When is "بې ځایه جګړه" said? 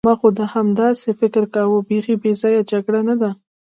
2.21-3.01